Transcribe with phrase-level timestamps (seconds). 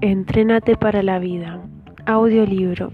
[0.00, 1.60] Entrénate para la vida.
[2.06, 2.92] Audiolibro.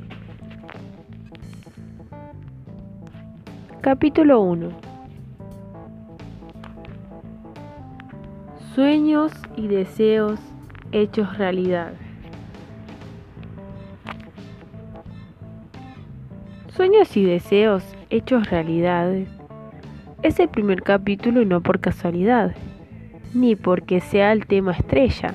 [3.83, 4.71] Capítulo 1.
[8.75, 10.41] Sueños y deseos
[10.93, 11.93] hechos realidad.
[16.69, 19.13] Sueños y deseos hechos realidad
[20.23, 22.55] es el primer capítulo y no por casualidad,
[23.35, 25.35] ni porque sea el tema estrella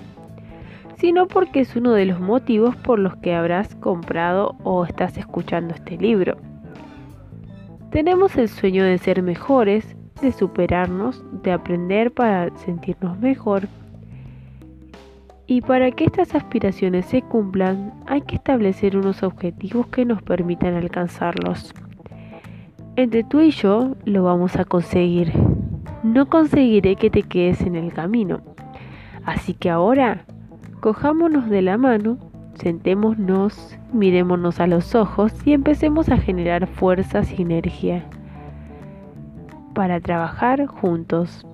[0.99, 5.73] sino porque es uno de los motivos por los que habrás comprado o estás escuchando
[5.73, 6.37] este libro.
[7.89, 13.67] Tenemos el sueño de ser mejores, de superarnos, de aprender para sentirnos mejor.
[15.47, 20.75] Y para que estas aspiraciones se cumplan, hay que establecer unos objetivos que nos permitan
[20.75, 21.73] alcanzarlos.
[22.97, 25.31] Entre tú y yo lo vamos a conseguir.
[26.03, 28.41] No conseguiré que te quedes en el camino.
[29.25, 30.25] Así que ahora
[30.79, 32.17] Cojámonos de la mano,
[32.53, 38.05] sentémonos, mirémonos a los ojos y empecemos a generar fuerzas y energía
[39.75, 41.45] para trabajar juntos.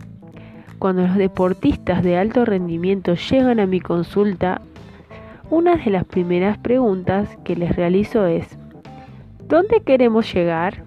[0.77, 4.61] Cuando los deportistas de alto rendimiento llegan a mi consulta,
[5.49, 8.59] una de las primeras preguntas que les realizo es,
[9.47, 10.83] ¿dónde queremos llegar?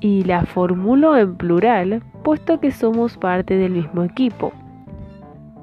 [0.00, 4.52] Y la formulo en plural, puesto que somos parte del mismo equipo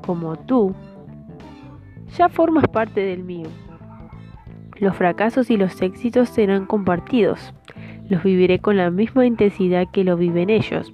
[0.09, 0.73] como tú,
[2.17, 3.45] ya formas parte del mío.
[4.79, 7.53] Los fracasos y los éxitos serán compartidos.
[8.09, 10.91] Los viviré con la misma intensidad que lo viven ellos.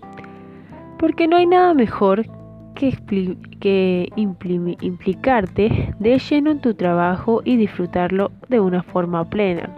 [1.00, 2.26] Porque no hay nada mejor
[2.74, 9.70] que, implicarte de lleno en tu trabajo y disfrutarlo de una forma plena.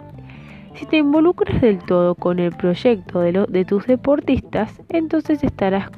[0.74, 5.88] Si te involucras del todo con el proyecto de, tus deportistas, entonces estarás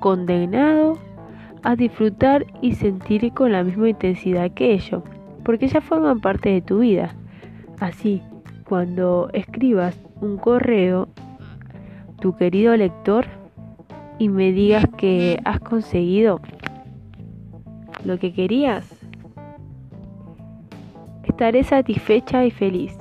[0.00, 0.98] condenado
[1.62, 5.02] a disfrutar y sentir con la misma intensidad que ellos,
[5.44, 7.14] porque ya forman parte de tu vida.
[7.80, 8.22] Así,
[8.68, 11.08] cuando escribas un correo,
[12.20, 13.26] tu querido lector,
[14.18, 16.40] y me digas que has conseguido
[18.04, 18.84] lo que querías,
[21.24, 22.96] estaré satisfecha y feliz.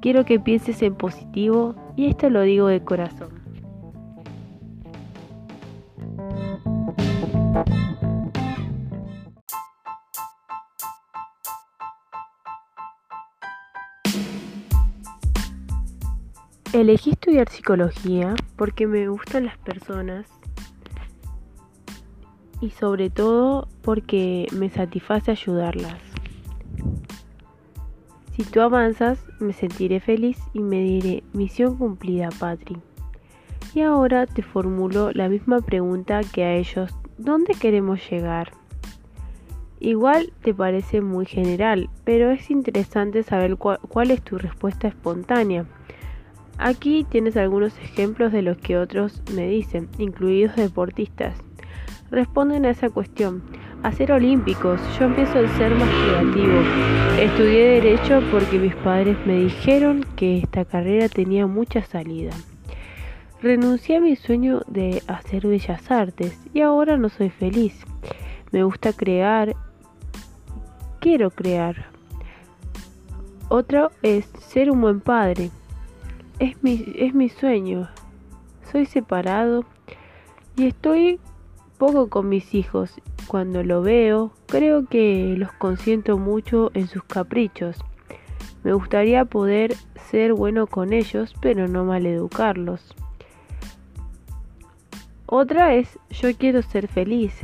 [0.00, 3.43] Quiero que pienses en positivo y esto lo digo de corazón.
[16.72, 20.26] Elegí estudiar psicología porque me gustan las personas
[22.60, 26.00] y sobre todo porque me satisface ayudarlas.
[28.32, 32.76] Si tú avanzas, me sentiré feliz y me diré misión cumplida, Patri.
[33.72, 38.52] Y ahora te formulo la misma pregunta que a ellos, ¿dónde queremos llegar?
[39.80, 45.66] Igual te parece muy general, pero es interesante saber cuál es tu respuesta espontánea
[46.58, 51.36] Aquí tienes algunos ejemplos de lo que otros me dicen, incluidos deportistas.
[52.10, 53.42] Responden a esa cuestión.
[53.82, 56.60] A ser olímpicos, yo empiezo a ser más creativo.
[57.20, 62.30] Estudié derecho porque mis padres me dijeron que esta carrera tenía mucha salida.
[63.44, 67.78] Renuncié a mi sueño de hacer bellas artes y ahora no soy feliz.
[68.52, 69.54] Me gusta crear,
[70.98, 71.90] quiero crear.
[73.50, 75.50] Otro es ser un buen padre.
[76.38, 77.90] Es mi, es mi sueño.
[78.72, 79.66] Soy separado
[80.56, 81.20] y estoy
[81.76, 82.94] poco con mis hijos.
[83.26, 87.76] Cuando lo veo, creo que los consiento mucho en sus caprichos.
[88.62, 89.74] Me gustaría poder
[90.08, 92.94] ser bueno con ellos, pero no maleducarlos.
[95.26, 97.34] Otra es, yo quiero ser feliz.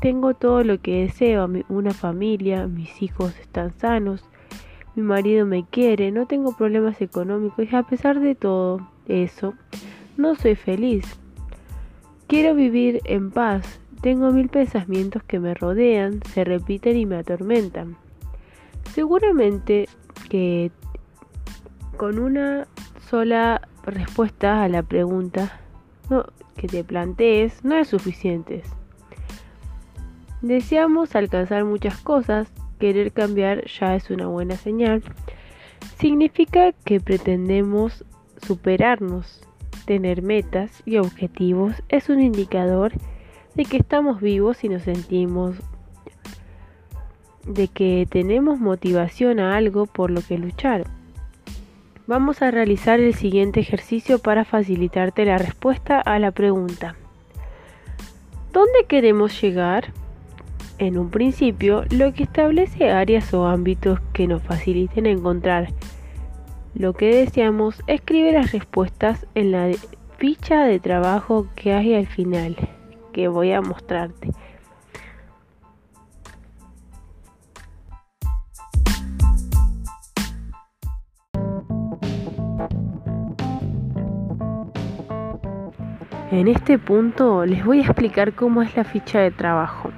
[0.00, 4.24] Tengo todo lo que deseo, una familia, mis hijos están sanos,
[4.94, 9.54] mi marido me quiere, no tengo problemas económicos y a pesar de todo eso,
[10.16, 11.04] no soy feliz.
[12.26, 17.96] Quiero vivir en paz, tengo mil pensamientos que me rodean, se repiten y me atormentan.
[18.92, 19.88] Seguramente
[20.28, 20.70] que
[21.96, 22.66] con una
[23.08, 25.60] sola respuesta a la pregunta
[26.60, 28.62] que te plantees no es suficiente.
[30.42, 35.02] Deseamos alcanzar muchas cosas, querer cambiar ya es una buena señal,
[35.98, 38.04] significa que pretendemos
[38.46, 39.40] superarnos.
[39.86, 42.92] Tener metas y objetivos es un indicador
[43.54, 45.56] de que estamos vivos y nos sentimos
[47.46, 50.84] de que tenemos motivación a algo por lo que luchar.
[52.10, 56.96] Vamos a realizar el siguiente ejercicio para facilitarte la respuesta a la pregunta.
[58.52, 59.92] ¿Dónde queremos llegar?
[60.78, 65.68] en un principio, lo que establece áreas o ámbitos que nos faciliten encontrar
[66.74, 69.70] lo que deseamos, escribe las respuestas en la
[70.18, 72.56] ficha de trabajo que hay al final,
[73.12, 74.32] que voy a mostrarte.
[86.30, 89.90] En este punto les voy a explicar cómo es la ficha de trabajo.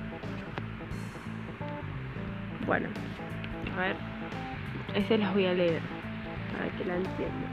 [2.66, 2.88] Bueno,
[3.76, 3.96] a ver,
[4.94, 5.82] ese las voy a leer
[6.52, 7.52] para que la entiendan.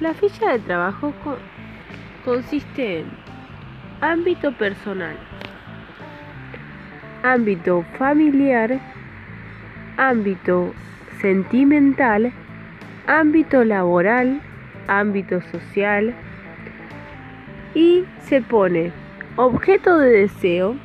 [0.00, 1.14] La ficha de trabajo
[2.22, 3.06] consiste en
[4.02, 5.16] ámbito personal,
[7.22, 8.78] ámbito familiar,
[9.96, 10.74] ámbito
[11.22, 12.34] sentimental,
[13.06, 14.40] ámbito laboral,
[14.88, 16.14] ámbito social
[17.74, 18.92] y se pone
[19.36, 20.76] objeto de deseo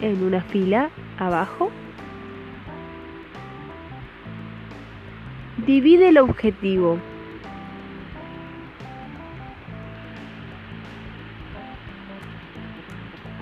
[0.00, 1.70] en una fila abajo.
[5.66, 6.98] Divide el objetivo.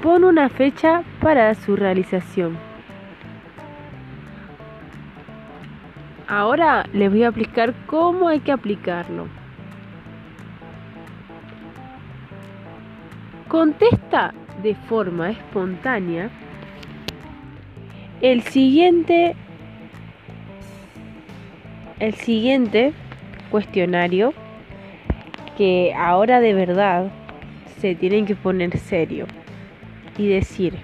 [0.02, 2.69] Pon una fecha para su realización.
[6.30, 9.26] Ahora les voy a explicar cómo hay que aplicarlo.
[13.48, 14.32] Contesta
[14.62, 16.30] de forma espontánea
[18.20, 19.34] el siguiente
[21.98, 22.92] el siguiente
[23.50, 24.32] cuestionario
[25.58, 27.10] que ahora de verdad
[27.80, 29.26] se tienen que poner serio
[30.16, 30.74] y decir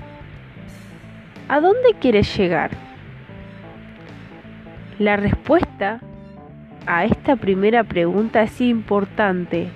[1.49, 2.86] ¿a dónde quieres llegar?
[4.99, 6.01] La respuesta
[6.87, 9.69] a esta primera pregunta es importante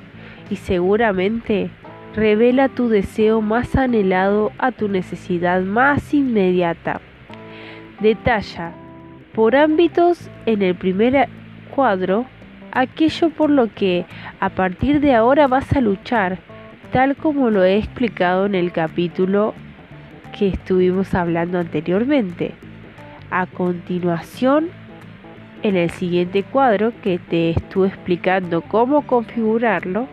[0.49, 1.69] y seguramente
[2.17, 7.03] revela tu deseo más anhelado a tu necesidad más inmediata.
[8.01, 8.73] Detalla
[9.35, 11.29] por ámbitos en el primer
[11.75, 12.25] cuadro
[12.73, 14.07] aquello por lo que
[14.41, 16.39] a partir de ahora vas a luchar,
[16.93, 19.53] tal como lo he explicado en el capítulo
[20.39, 22.55] que estuvimos hablando anteriormente.
[23.31, 24.71] A continuación,
[25.63, 30.09] en el siguiente cuadro que te estuve explicando cómo configurarlo,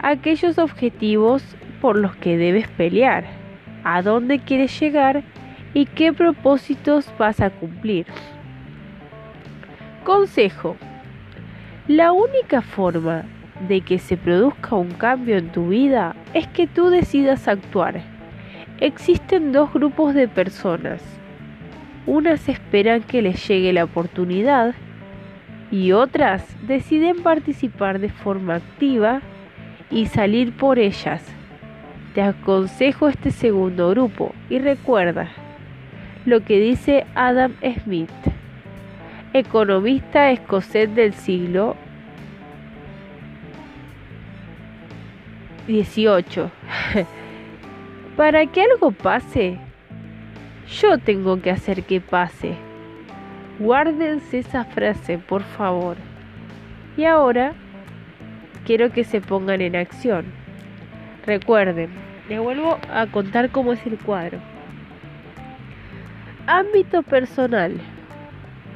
[0.00, 1.42] aquellos objetivos
[1.80, 3.24] por los que debes pelear,
[3.84, 5.22] a dónde quieres llegar
[5.74, 8.06] y qué propósitos vas a cumplir.
[10.04, 10.76] Consejo.
[11.88, 13.24] La única forma
[13.68, 18.02] de que se produzca un cambio en tu vida es que tú decidas actuar.
[18.80, 21.15] Existen dos grupos de personas
[22.06, 24.74] unas esperan que les llegue la oportunidad
[25.70, 29.20] y otras deciden participar de forma activa
[29.90, 31.24] y salir por ellas.
[32.14, 35.28] Te aconsejo este segundo grupo y recuerda
[36.24, 38.10] lo que dice Adam Smith,
[39.32, 41.76] economista escocés del siglo
[45.66, 46.50] XVIII.
[48.16, 49.58] Para que algo pase,
[50.68, 52.54] yo tengo que hacer que pase.
[53.58, 55.96] Guárdense esa frase, por favor.
[56.96, 57.54] Y ahora
[58.64, 60.26] quiero que se pongan en acción.
[61.24, 61.90] Recuerden,
[62.28, 64.38] les vuelvo a contar cómo es el cuadro.
[66.46, 67.74] Ámbito personal,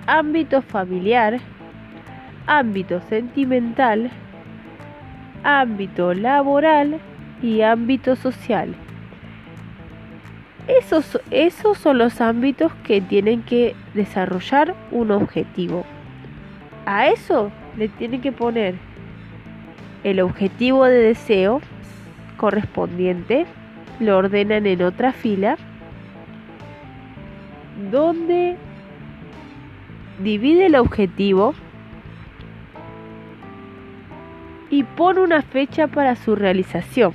[0.06, 1.38] ámbito familiar,
[2.46, 4.10] ámbito sentimental,
[5.44, 7.00] ámbito laboral
[7.42, 8.74] y ámbito social.
[10.78, 15.84] Esos, esos son los ámbitos que tienen que desarrollar un objetivo.
[16.86, 18.74] A eso le tienen que poner
[20.04, 21.60] el objetivo de deseo
[22.36, 23.46] correspondiente,
[23.98, 25.56] lo ordenan en otra fila,
[27.90, 28.56] donde
[30.22, 31.54] divide el objetivo
[34.70, 37.12] y pone una fecha para su realización.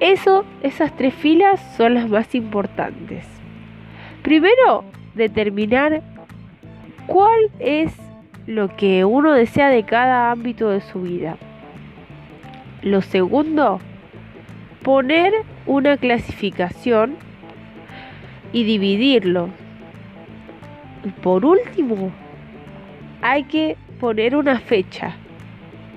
[0.00, 3.26] Eso, esas tres filas son las más importantes.
[4.22, 6.02] Primero, determinar
[7.06, 7.92] cuál es
[8.46, 11.36] lo que uno desea de cada ámbito de su vida.
[12.82, 13.80] Lo segundo,
[14.82, 15.32] poner
[15.66, 17.16] una clasificación
[18.52, 19.48] y dividirlo.
[21.04, 22.12] Y por último,
[23.20, 25.16] hay que poner una fecha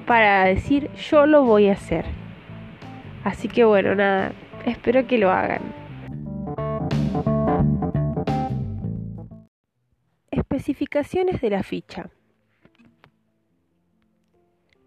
[0.08, 2.21] para decir yo lo voy a hacer.
[3.24, 4.34] Así que bueno, nada,
[4.66, 5.62] espero que lo hagan.
[10.32, 12.10] Especificaciones de la ficha.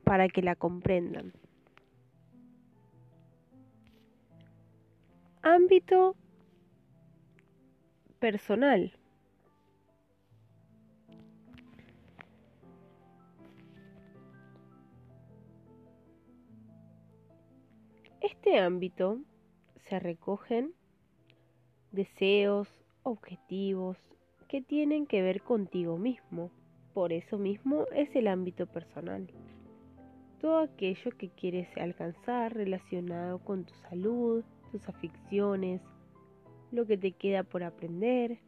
[0.04, 1.32] Para que la comprendan.
[5.42, 6.16] Ámbito
[8.18, 8.92] personal.
[18.24, 19.18] Este ámbito
[19.86, 20.72] se recogen
[21.92, 22.66] deseos,
[23.02, 23.98] objetivos
[24.48, 26.50] que tienen que ver contigo mismo.
[26.94, 29.30] Por eso mismo es el ámbito personal.
[30.40, 35.82] Todo aquello que quieres alcanzar relacionado con tu salud, tus aficiones,
[36.72, 38.38] lo que te queda por aprender,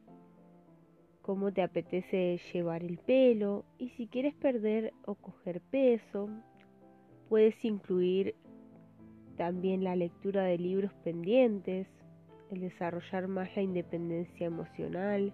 [1.20, 6.30] cómo te apetece llevar el pelo y si quieres perder o coger peso,
[7.28, 8.34] puedes incluir
[9.36, 11.86] también la lectura de libros pendientes,
[12.50, 15.32] el desarrollar más la independencia emocional,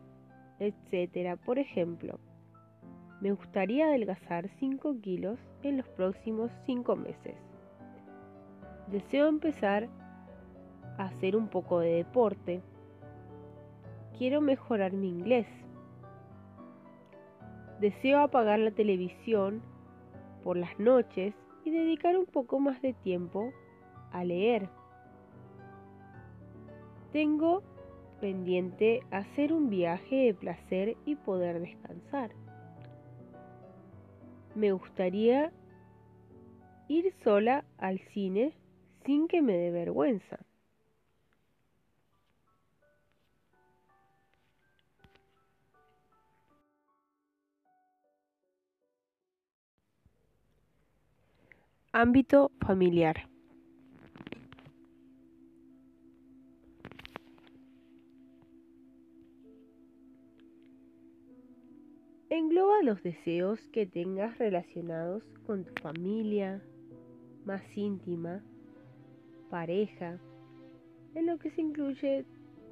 [0.59, 1.39] etc.
[1.45, 2.19] Por ejemplo,
[3.21, 7.37] me gustaría adelgazar 5 kilos en los próximos 5 meses.
[8.89, 9.89] Deseo empezar
[10.99, 12.63] a hacer un poco de deporte.
[14.19, 15.47] Quiero mejorar mi inglés.
[17.81, 19.63] Deseo apagar la televisión
[20.43, 23.53] por las noches y dedicar un poco más de tiempo
[24.13, 24.69] a leer.
[27.13, 27.63] Tengo
[28.21, 32.31] pendiente hacer un viaje de placer y poder descansar.
[34.55, 35.53] Me gustaría
[36.89, 38.53] ir sola al cine
[39.05, 40.39] sin que me dé vergüenza.
[51.93, 53.32] Ámbito familiar.
[62.53, 66.63] Engloba los deseos que tengas relacionados con tu familia
[67.47, 68.43] más íntima,
[69.49, 70.19] pareja,
[71.15, 72.27] en lo que se incluye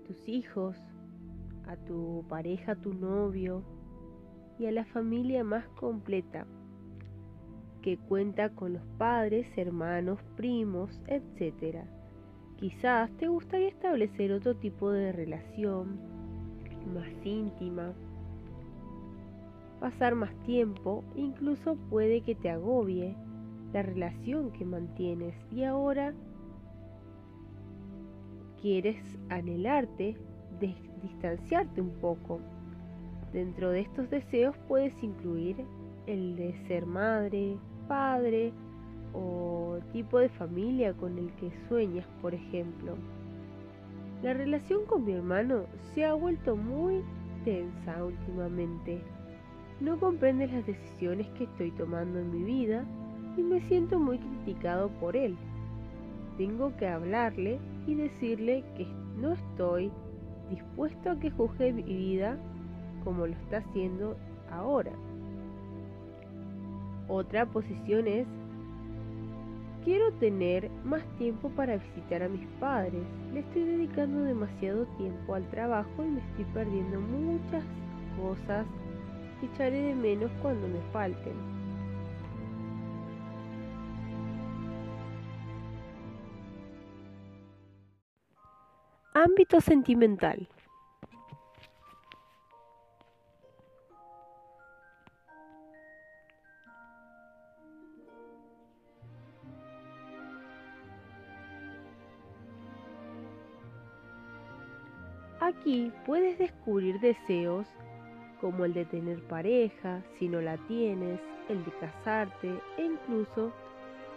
[0.07, 0.77] tus hijos,
[1.67, 3.65] a tu pareja, tu novio
[4.59, 6.47] y a la familia más completa,
[7.81, 11.87] que cuenta con los padres, hermanos, primos, etc.
[12.59, 15.99] Quizás te gustaría establecer otro tipo de relación
[16.93, 17.95] más íntima
[19.81, 23.17] pasar más tiempo, incluso puede que te agobie
[23.73, 26.13] la relación que mantienes y ahora
[28.61, 28.97] quieres
[29.31, 30.17] anhelarte,
[31.03, 32.41] distanciarte un poco.
[33.33, 35.57] Dentro de estos deseos puedes incluir
[36.07, 37.57] el de ser madre,
[37.89, 38.53] padre
[39.15, 42.97] o tipo de familia con el que sueñas, por ejemplo.
[44.23, 47.03] La relación con mi hermano se ha vuelto muy
[47.45, 49.03] tensa últimamente.
[49.81, 52.85] No comprendes las decisiones que estoy tomando en mi vida
[53.37, 55.37] y me siento muy criticado por él.
[56.37, 59.91] Tengo que hablarle y decirle que no estoy
[60.51, 62.37] dispuesto a que juzgue mi vida
[63.05, 64.19] como lo está haciendo
[64.51, 64.93] ahora.
[67.09, 68.27] Otra posición es,
[69.83, 73.03] quiero tener más tiempo para visitar a mis padres.
[73.33, 77.65] Le estoy dedicando demasiado tiempo al trabajo y me estoy perdiendo muchas
[78.21, 78.67] cosas
[79.47, 81.35] echaré de menos cuando me falten.
[89.15, 90.49] Ámbito sentimental.
[105.41, 107.67] Aquí puedes descubrir deseos
[108.41, 113.53] como el de tener pareja, si no la tienes, el de casarte e incluso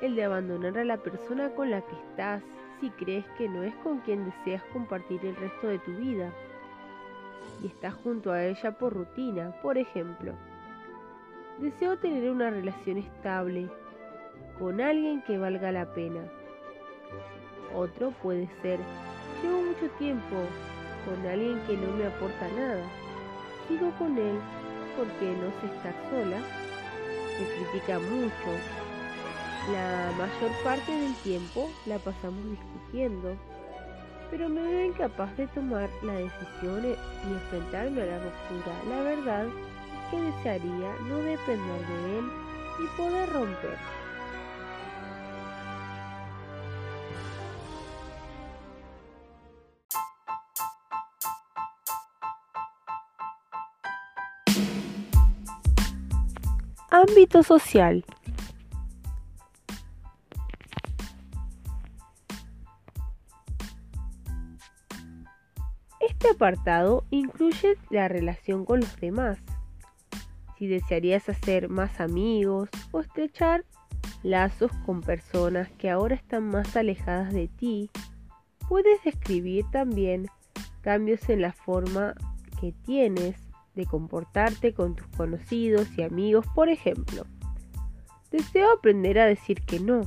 [0.02, 2.44] el de abandonar a la persona con la que estás
[2.80, 6.32] si crees que no es con quien deseas compartir el resto de tu vida
[7.62, 10.34] y estás junto a ella por rutina, por ejemplo.
[11.60, 13.70] Deseo tener una relación estable
[14.60, 16.22] con alguien que valga la pena.
[17.76, 18.80] Otro puede ser,
[19.42, 20.36] llevo mucho tiempo
[21.06, 23.03] con alguien que no me aporta nada
[23.68, 24.40] sigo con él
[24.98, 26.38] porque no sé estar sola,
[27.40, 28.50] me critica mucho.
[29.72, 33.36] La mayor parte del tiempo la pasamos discutiendo,
[34.30, 38.74] pero me veo incapaz de tomar la decisión y enfrentarme a la ruptura.
[38.90, 42.26] La verdad es que desearía no depender de él
[42.84, 43.93] y poder romper.
[57.08, 58.06] Ámbito social.
[66.32, 69.40] apartado incluye la relación con los demás.
[70.58, 73.66] Si desearías hacer más amigos o estrechar
[74.24, 77.90] lazos con personas que ahora están más alejadas de ti,
[78.68, 80.28] puedes describir también
[80.82, 82.14] cambios en la forma
[82.60, 83.36] que tienes
[83.76, 87.26] de comportarte con tus conocidos y amigos, por ejemplo.
[88.32, 90.02] Deseo aprender a decir que no.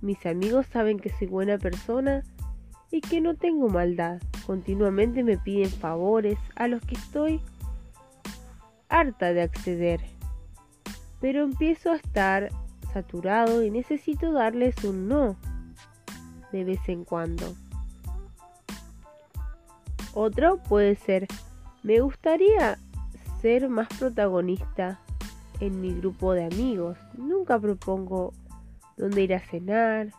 [0.00, 2.22] Mis amigos saben que soy buena persona
[2.90, 4.20] y que no tengo maldad.
[4.46, 7.40] Continuamente me piden favores a los que estoy
[8.88, 10.00] harta de acceder.
[11.20, 12.50] Pero empiezo a estar
[12.92, 15.36] saturado y necesito darles un no
[16.52, 17.54] de vez en cuando.
[20.14, 21.26] Otro puede ser,
[21.82, 22.78] me gustaría
[23.40, 25.00] ser más protagonista
[25.60, 26.98] en mi grupo de amigos.
[27.16, 28.32] Nunca propongo
[28.96, 30.12] dónde ir a cenar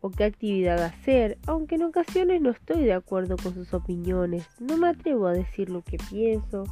[0.00, 4.48] o qué actividad hacer, aunque en ocasiones no estoy de acuerdo con sus opiniones.
[4.58, 6.64] No me atrevo a decir lo que pienso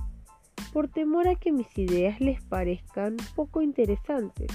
[0.72, 4.50] por temor a que mis ideas les parezcan poco interesantes.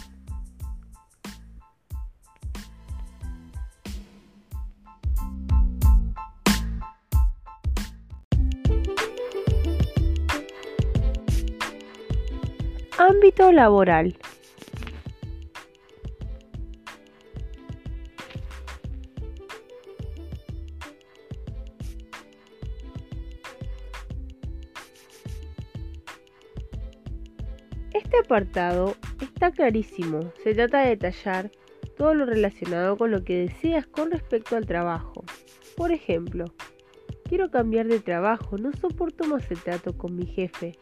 [12.99, 14.15] Ámbito laboral.
[27.93, 30.31] Este apartado está clarísimo.
[30.43, 31.49] Se trata de detallar
[31.97, 35.23] todo lo relacionado con lo que deseas con respecto al trabajo.
[35.75, 36.45] Por ejemplo,
[37.27, 40.77] quiero cambiar de trabajo, no soporto más el trato con mi jefe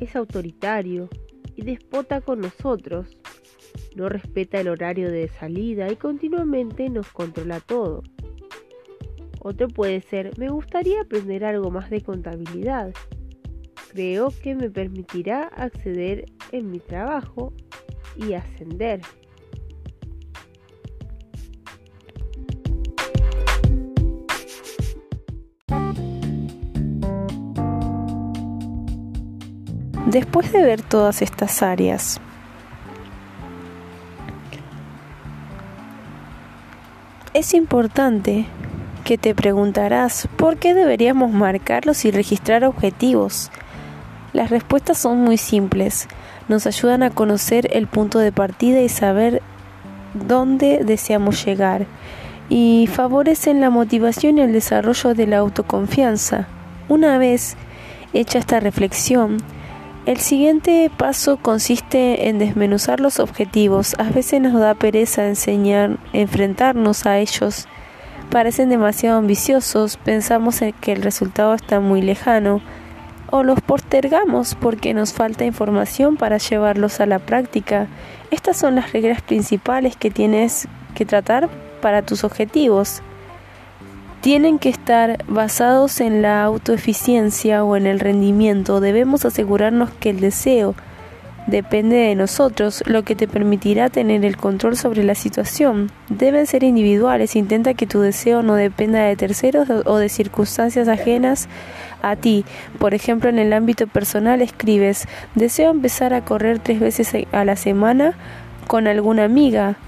[0.00, 1.08] es autoritario
[1.56, 3.16] y despota con nosotros.
[3.96, 8.02] No respeta el horario de salida y continuamente nos controla todo.
[9.40, 12.92] Otro puede ser, me gustaría aprender algo más de contabilidad.
[13.92, 17.52] Creo que me permitirá acceder en mi trabajo
[18.16, 19.00] y ascender.
[30.06, 32.20] Después de ver todas estas áreas,
[37.34, 38.46] es importante
[39.04, 43.50] que te preguntarás por qué deberíamos marcarlos y registrar objetivos.
[44.32, 46.08] Las respuestas son muy simples,
[46.48, 49.42] nos ayudan a conocer el punto de partida y saber
[50.14, 51.86] dónde deseamos llegar,
[52.48, 56.48] y favorecen la motivación y el desarrollo de la autoconfianza.
[56.88, 57.56] Una vez
[58.14, 59.38] hecha esta reflexión,
[60.08, 63.94] el siguiente paso consiste en desmenuzar los objetivos.
[63.98, 67.68] A veces nos da pereza enseñar, enfrentarnos a ellos.
[68.30, 72.62] Parecen demasiado ambiciosos, pensamos en que el resultado está muy lejano
[73.30, 77.86] o los postergamos porque nos falta información para llevarlos a la práctica.
[78.30, 81.50] Estas son las reglas principales que tienes que tratar
[81.82, 83.02] para tus objetivos
[84.28, 88.78] tienen que estar basados en la autoeficiencia o en el rendimiento.
[88.78, 90.74] Debemos asegurarnos que el deseo
[91.46, 95.90] depende de nosotros, lo que te permitirá tener el control sobre la situación.
[96.10, 97.36] Deben ser individuales.
[97.36, 101.48] Intenta que tu deseo no dependa de terceros o de circunstancias ajenas
[102.02, 102.44] a ti.
[102.78, 107.56] Por ejemplo, en el ámbito personal escribes, deseo empezar a correr tres veces a la
[107.56, 108.12] semana
[108.66, 109.78] con alguna amiga.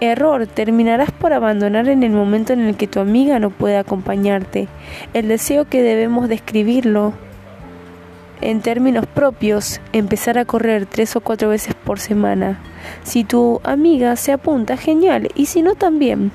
[0.00, 4.68] Error, terminarás por abandonar en el momento en el que tu amiga no puede acompañarte.
[5.14, 7.14] El deseo que debemos describirlo
[8.40, 12.58] en términos propios, empezar a correr tres o cuatro veces por semana.
[13.02, 16.30] Si tu amiga se apunta, genial, y si no, también.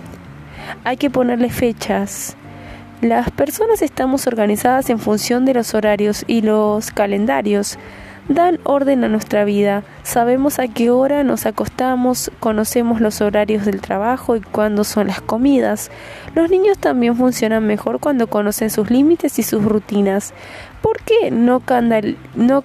[0.83, 2.35] Hay que ponerle fechas.
[3.01, 7.77] Las personas estamos organizadas en función de los horarios y los calendarios
[8.33, 9.83] dan orden a nuestra vida.
[10.03, 15.21] Sabemos a qué hora nos acostamos, conocemos los horarios del trabajo y cuándo son las
[15.21, 15.91] comidas.
[16.35, 20.33] Los niños también funcionan mejor cuando conocen sus límites y sus rutinas.
[20.81, 21.61] ¿Por qué no,
[22.35, 22.63] no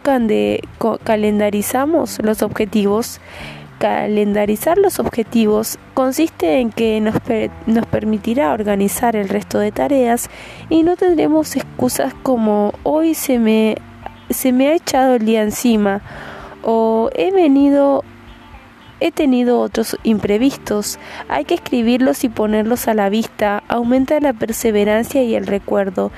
[1.05, 3.21] calendarizamos los objetivos?
[3.79, 7.17] Calendarizar los objetivos consiste en que nos,
[7.67, 10.31] nos permitirá organizar el resto de tareas
[10.71, 13.77] y no tendremos excusas como hoy se me
[14.31, 16.01] se me ha echado el día encima
[16.63, 18.05] o he venido
[19.01, 20.99] he tenido otros imprevistos.
[21.29, 23.63] Hay que escribirlos y ponerlos a la vista.
[23.69, 26.11] Aumenta la perseverancia y el recuerdo.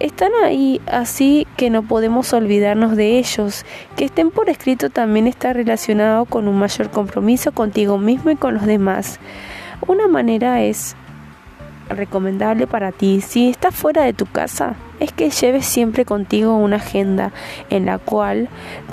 [0.00, 3.64] Están ahí así que no podemos olvidarnos de ellos.
[3.96, 8.54] Que estén por escrito también está relacionado con un mayor compromiso contigo mismo y con
[8.54, 9.18] los demás.
[9.86, 10.96] Una manera es
[11.88, 16.76] recomendable para ti si estás fuera de tu casa es que lleves siempre contigo una
[16.76, 17.32] agenda
[17.70, 18.48] en la cual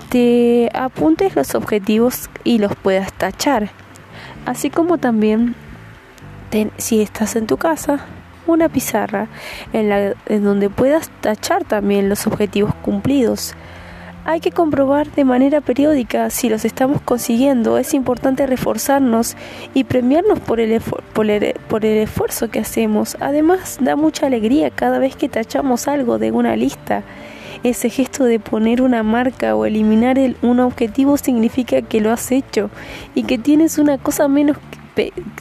[0.09, 3.69] te apuntes los objetivos y los puedas tachar.
[4.45, 5.55] Así como también
[6.77, 8.05] si estás en tu casa,
[8.47, 9.27] una pizarra
[9.73, 13.53] en, la, en donde puedas tachar también los objetivos cumplidos.
[14.23, 17.79] Hay que comprobar de manera periódica si los estamos consiguiendo.
[17.79, 19.36] Es importante reforzarnos
[19.73, 20.79] y premiarnos por el,
[21.13, 23.17] por, el, esfuerzo que hacemos.
[23.19, 27.03] Además, da mucha alegría cada vez que tachamos algo de una lista.
[27.63, 32.69] Ese gesto de poner una marca o eliminar un objetivo significa que lo has hecho
[33.15, 34.57] y que tienes una cosa menos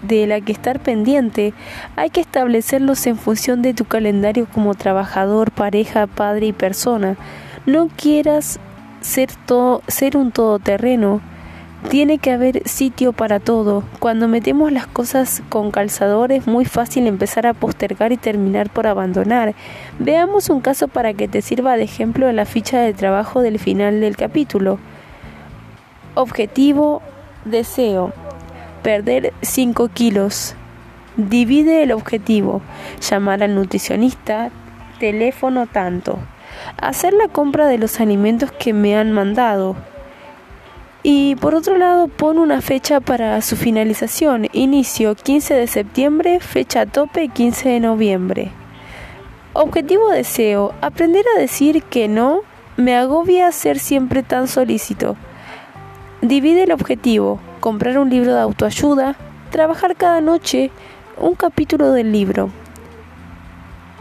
[0.02, 1.52] de la que estar pendiente.
[1.96, 7.16] Hay que establecerlos en función de tu calendario como trabajador, pareja, padre y persona.
[7.66, 8.58] No quieras
[9.00, 11.20] ser, todo, ser un todoterreno.
[11.88, 13.82] Tiene que haber sitio para todo.
[14.00, 18.86] Cuando metemos las cosas con calzador es muy fácil empezar a postergar y terminar por
[18.86, 19.54] abandonar.
[19.98, 23.58] Veamos un caso para que te sirva de ejemplo en la ficha de trabajo del
[23.58, 24.78] final del capítulo.
[26.14, 27.00] Objetivo,
[27.46, 28.12] deseo.
[28.82, 30.54] Perder 5 kilos.
[31.16, 32.60] Divide el objetivo.
[33.00, 34.50] Llamar al nutricionista.
[34.98, 36.18] Teléfono tanto
[36.80, 39.76] hacer la compra de los alimentos que me han mandado.
[41.02, 46.84] Y por otro lado, pon una fecha para su finalización, inicio 15 de septiembre, fecha
[46.84, 48.50] tope 15 de noviembre.
[49.54, 52.42] Objetivo deseo, aprender a decir que no
[52.76, 55.16] me agobia ser siempre tan solícito.
[56.20, 59.16] Divide el objetivo, comprar un libro de autoayuda,
[59.50, 60.70] trabajar cada noche
[61.18, 62.50] un capítulo del libro.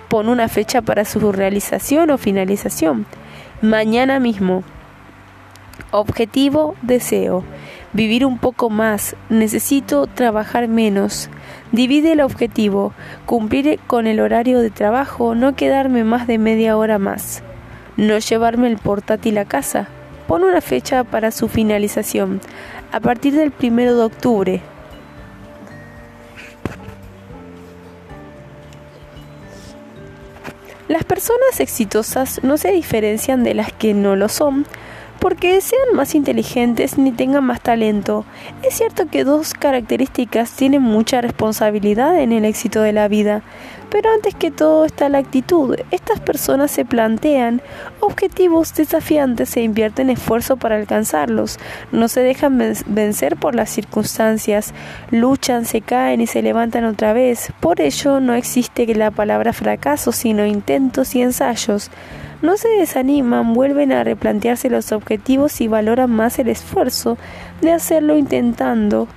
[0.09, 3.05] Pon una fecha para su realización o finalización.
[3.61, 4.63] Mañana mismo.
[5.91, 7.43] Objetivo, deseo.
[7.93, 9.15] Vivir un poco más.
[9.29, 11.29] Necesito trabajar menos.
[11.71, 12.91] Divide el objetivo.
[13.27, 15.35] Cumplir con el horario de trabajo.
[15.35, 17.43] No quedarme más de media hora más.
[17.95, 19.89] No llevarme el portátil a casa.
[20.27, 22.41] Pon una fecha para su finalización.
[22.91, 24.61] A partir del primero de octubre.
[30.89, 34.65] Las personas exitosas no se diferencian de las que no lo son
[35.19, 38.25] porque sean más inteligentes ni tengan más talento.
[38.63, 43.41] Es cierto que dos características tienen mucha responsabilidad en el éxito de la vida,
[43.89, 45.75] pero antes que todo está la actitud.
[45.91, 47.61] Estas personas se plantean
[47.99, 51.59] objetivos desafiantes e invierten esfuerzo para alcanzarlos.
[51.91, 54.73] No se dejan vencer por las circunstancias,
[55.11, 57.51] luchan, se caen y se levantan otra vez.
[57.59, 61.91] Por ello no existe la palabra fracaso, sino intentos y ensayos
[62.41, 67.17] no se desaniman, vuelven a replantearse los objetivos y valoran más el esfuerzo
[67.61, 69.07] de hacerlo intentando,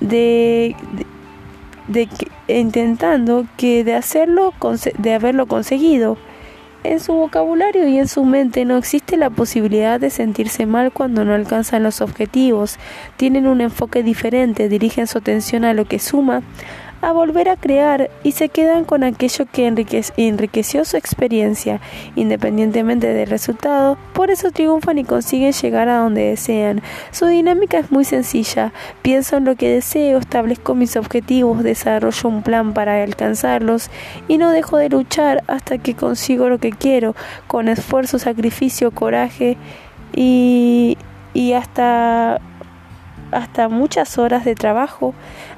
[0.00, 0.74] de,
[1.88, 2.08] de,
[2.48, 4.52] intentando que de hacerlo,
[4.98, 6.16] de haberlo conseguido.
[6.82, 11.26] En su vocabulario y en su mente no existe la posibilidad de sentirse mal cuando
[11.26, 12.78] no alcanzan los objetivos.
[13.18, 16.42] Tienen un enfoque diferente, dirigen su atención a lo que suma,
[17.00, 19.66] a volver a crear y se quedan con aquello que
[20.16, 21.80] enriqueció su experiencia,
[22.16, 26.82] independientemente del resultado, por eso triunfan y consiguen llegar a donde desean.
[27.10, 32.42] Su dinámica es muy sencilla, pienso en lo que deseo, establezco mis objetivos, desarrollo un
[32.42, 33.90] plan para alcanzarlos
[34.28, 37.14] y no dejo de luchar hasta que consigo lo que quiero,
[37.46, 39.56] con esfuerzo, sacrificio, coraje
[40.14, 40.96] y,
[41.56, 42.40] hasta
[43.32, 45.14] hasta muchas horas de trabajo.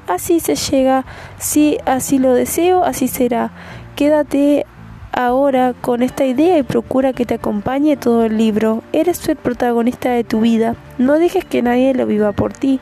[0.07, 1.05] Así se llega,
[1.37, 3.51] si así lo deseo, así será.
[3.95, 4.65] Quédate
[5.13, 8.83] ahora con esta idea y procura que te acompañe todo el libro.
[8.91, 10.75] Eres el protagonista de tu vida.
[10.97, 12.79] No dejes que nadie lo viva por ti.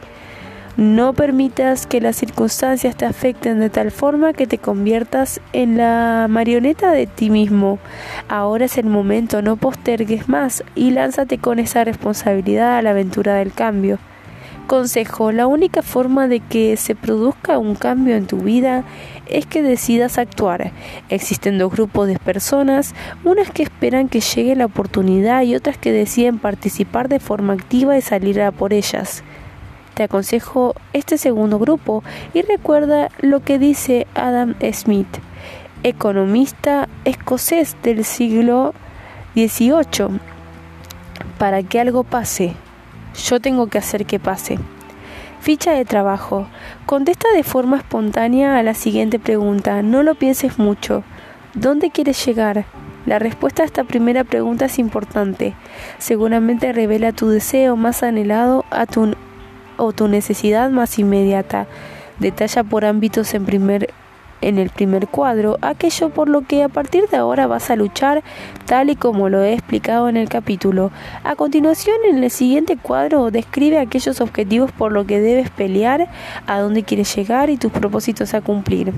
[0.78, 6.28] No permitas que las circunstancias te afecten de tal forma que te conviertas en la
[6.30, 7.78] marioneta de ti mismo.
[8.30, 13.36] Ahora es el momento, no postergues más y lánzate con esa responsabilidad a la aventura
[13.36, 14.00] del cambio.
[14.72, 18.86] Consejo, la única forma de que se produzca un cambio en tu vida
[19.28, 20.72] es que decidas actuar.
[21.10, 25.92] Existen dos grupos de personas, unas que esperan que llegue la oportunidad y otras que
[25.92, 29.24] deciden participar de forma activa y salir a por ellas.
[29.94, 32.02] Te aconsejo este segundo grupo
[32.34, 35.18] y recuerda lo que dice Adam Smith,
[35.84, 38.74] economista escocés del siglo
[39.36, 40.18] XVIII.
[41.38, 42.56] Para que algo pase,
[43.16, 44.60] yo tengo que hacer que pase.
[45.42, 46.48] Ficha de trabajo.
[46.86, 49.82] Contesta de forma espontánea a la siguiente pregunta.
[49.82, 51.04] No lo pienses mucho.
[51.56, 52.66] ¿Dónde quieres llegar?
[53.06, 55.56] La respuesta a esta primera pregunta es importante.
[55.98, 59.16] Seguramente revela tu deseo más anhelado a tu,
[59.78, 61.66] o tu necesidad más inmediata.
[62.20, 63.92] Detalla por ámbitos en primer
[64.42, 68.24] en el primer cuadro aquello por lo que a partir de ahora vas a luchar
[68.66, 70.92] tal y como lo he explicado en el capítulo.
[71.24, 76.08] A continuación, en el siguiente cuadro, describe aquellos objetivos por lo que debes pelear,
[76.48, 78.94] a dónde quieres llegar y tus propósitos a cumplir.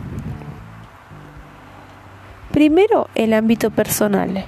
[2.51, 4.45] Primero, el ámbito personal.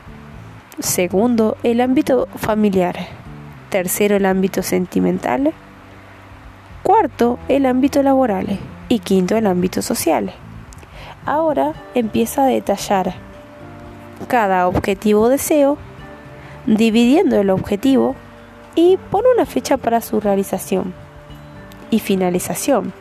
[0.80, 2.96] Segundo, el ámbito familiar.
[3.70, 5.54] Tercero, el ámbito sentimental.
[6.84, 8.60] Cuarto, el ámbito laboral.
[8.90, 10.34] Y quinto, el ámbito social.
[11.26, 13.16] Ahora empieza a detallar
[14.28, 15.78] cada objetivo deseo,
[16.68, 18.16] dividiendo el objetivo
[18.76, 20.94] y pone una fecha para su realización
[21.90, 22.94] y finalización.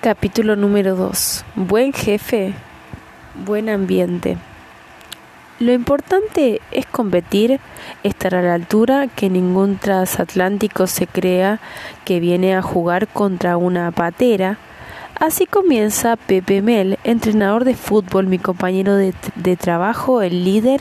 [0.00, 1.44] Capítulo número 2.
[1.54, 2.54] Buen jefe,
[3.46, 4.36] buen ambiente.
[5.58, 7.60] Lo importante es competir,
[8.02, 11.60] estar a la altura, que ningún transatlántico se crea
[12.04, 14.58] que viene a jugar contra una patera.
[15.20, 20.80] Así comienza Pepe Mel, entrenador de fútbol, mi compañero de, de, trabajo, el líder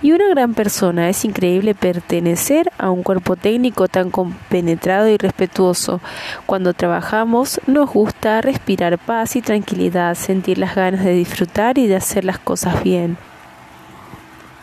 [0.00, 1.10] y una gran persona.
[1.10, 6.00] Es increíble pertenecer a un cuerpo técnico tan compenetrado y respetuoso.
[6.46, 11.96] Cuando trabajamos nos gusta respirar paz y tranquilidad, sentir las ganas de disfrutar y de
[11.96, 13.18] hacer las cosas bien.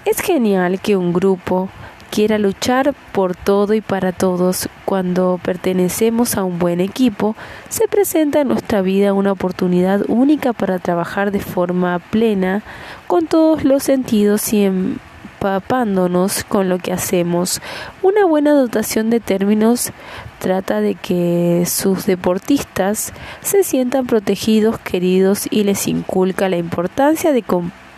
[0.10, 1.70] Es genial que un grupo
[2.10, 4.68] quiera luchar por todo y para todos.
[4.84, 7.36] Cuando pertenecemos a un buen equipo,
[7.70, 12.64] se presenta en nuestra vida una oportunidad única para trabajar de forma plena
[13.06, 17.62] con todos los sentidos y empapándonos con lo que hacemos.
[18.02, 19.92] Una buena dotación de términos
[20.40, 27.44] trata de que sus deportistas se sientan protegidos, queridos y les inculca la importancia de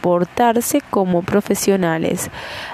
[0.01, 2.29] portarse como profesionales.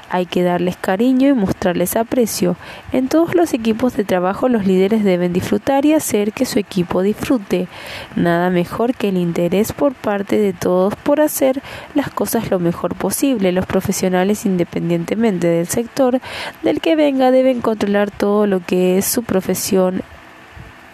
[0.09, 2.55] Hay que darles cariño y mostrarles aprecio.
[2.93, 7.01] En todos los equipos de trabajo los líderes deben disfrutar y hacer que su equipo
[7.01, 7.67] disfrute.
[8.15, 11.61] Nada mejor que el interés por parte de todos por hacer
[11.93, 13.51] las cosas lo mejor posible.
[13.51, 16.21] Los profesionales, independientemente del sector
[16.63, 20.01] del que venga, deben controlar todo lo que es su profesión.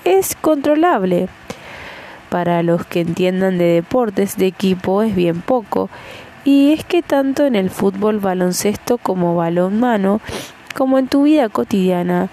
[0.05, 1.29] Es controlable.
[2.29, 5.91] Para los que entiendan de deportes de equipo es bien poco
[6.45, 10.21] y es que tanto en el fútbol, baloncesto como balón mano,
[10.75, 12.29] como en tu vida cotidiana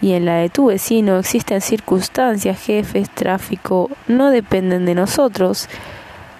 [0.00, 5.68] y en la de tu vecino existen circunstancias, jefes, tráfico, no dependen de nosotros.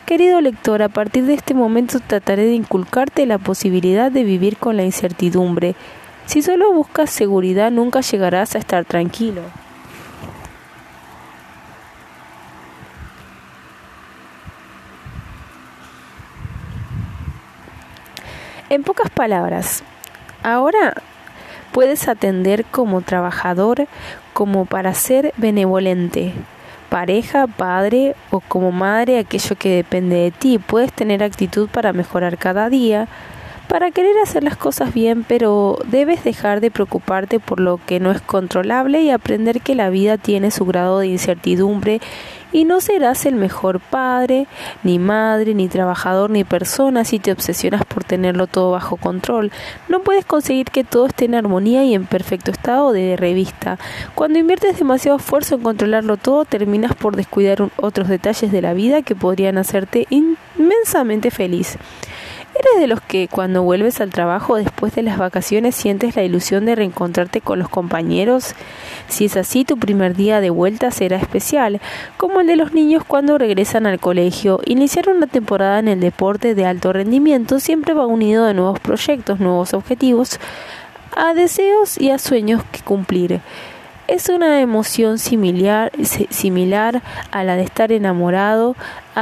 [0.07, 4.77] Querido lector, a partir de este momento trataré de inculcarte la posibilidad de vivir con
[4.77, 5.75] la incertidumbre.
[6.27, 9.43] Si solo buscas seguridad, nunca llegarás a estar tranquilo.
[18.71, 19.83] En pocas palabras,
[20.43, 20.93] ahora
[21.73, 23.87] puedes atender como trabajador,
[24.35, 26.35] como para ser benevolente,
[26.91, 30.59] pareja, padre o como madre aquello que depende de ti.
[30.59, 33.09] Puedes tener actitud para mejorar cada día,
[33.69, 38.11] para querer hacer las cosas bien, pero debes dejar de preocuparte por lo que no
[38.11, 42.01] es controlable y aprender que la vida tiene su grado de incertidumbre
[42.51, 44.47] y no serás el mejor padre,
[44.83, 49.53] ni madre, ni trabajador, ni persona si te obsesionas por tenerlo todo bajo control.
[49.89, 53.79] No puedes conseguir que todo esté en armonía y en perfecto estado de revista.
[54.15, 59.03] Cuando inviertes demasiado esfuerzo en controlarlo todo, terminas por descuidar otros detalles de la vida
[59.03, 61.77] que podrían hacerte inmensamente feliz.
[62.59, 66.65] ¿Eres de los que cuando vuelves al trabajo después de las vacaciones sientes la ilusión
[66.65, 68.57] de reencontrarte con los compañeros?
[69.07, 71.81] Si es así, tu primer día de vuelta será especial,
[72.17, 74.61] como el de los niños cuando regresan al colegio.
[74.67, 79.39] Iniciar una temporada en el deporte de alto rendimiento siempre va unido a nuevos proyectos,
[79.39, 80.41] nuevos objetivos,
[81.17, 83.41] a deseos y a sueños que cumplir.
[84.09, 85.93] Es una emoción similar,
[86.31, 88.75] similar a la de estar enamorado,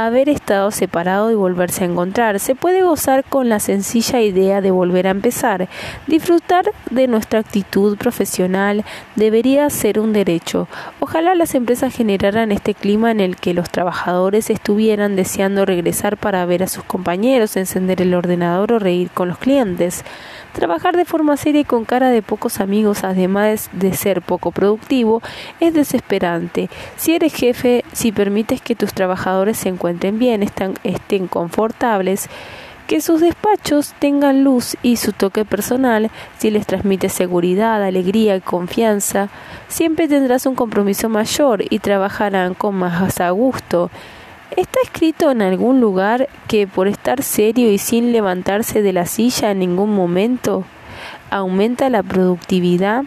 [0.05, 2.39] haber estado separado y volverse a encontrar.
[2.39, 5.67] Se puede gozar con la sencilla idea de volver a empezar.
[6.05, 10.67] Disfrutar de nuestra actitud profesional debería ser un derecho.
[10.99, 16.45] Ojalá las empresas generaran este clima en el que los trabajadores estuvieran deseando regresar para
[16.45, 20.03] ver a sus compañeros, encender el ordenador o reír con los clientes.
[20.53, 25.21] Trabajar de forma seria y con cara de pocos amigos, además de ser poco productivo,
[25.59, 26.67] es desesperante.
[26.95, 32.29] Si eres jefe, si permites que tus trabajadores se encuentren bien, están, estén confortables,
[32.87, 38.41] que sus despachos tengan luz y su toque personal, si les transmite seguridad, alegría y
[38.41, 39.29] confianza,
[39.67, 43.89] siempre tendrás un compromiso mayor y trabajarán con más a gusto.
[44.55, 49.51] Está escrito en algún lugar que por estar serio y sin levantarse de la silla
[49.51, 50.63] en ningún momento
[51.29, 53.03] aumenta la productividad.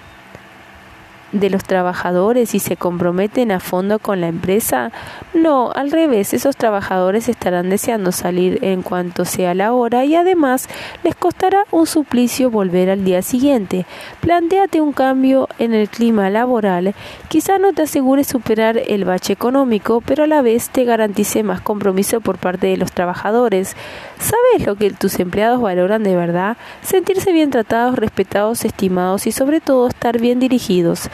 [1.32, 4.92] De los trabajadores y se comprometen a fondo con la empresa?
[5.34, 10.68] No, al revés, esos trabajadores estarán deseando salir en cuanto sea la hora y además
[11.04, 13.86] les costará un suplicio volver al día siguiente.
[14.20, 16.94] Plantéate un cambio en el clima laboral,
[17.28, 21.60] quizá no te asegure superar el bache económico, pero a la vez te garantice más
[21.60, 23.76] compromiso por parte de los trabajadores.
[24.18, 26.56] ¿Sabes lo que tus empleados valoran de verdad?
[26.82, 31.08] Sentirse bien tratados, respetados, estimados y sobre todo estar bien dirigidos.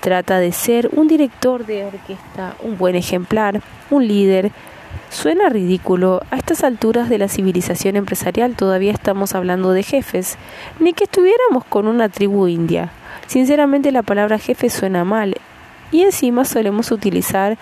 [0.00, 4.52] Trata de ser un director de orquesta, un buen ejemplar, un líder.
[5.10, 10.36] Suena ridículo, a estas alturas de la civilización empresarial todavía estamos hablando de jefes,
[10.78, 12.90] ni que estuviéramos con una tribu india.
[13.26, 15.36] Sinceramente la palabra jefe suena mal
[15.90, 17.58] y encima solemos utilizar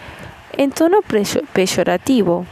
[0.52, 0.98] en tono
[1.52, 2.46] peyorativo.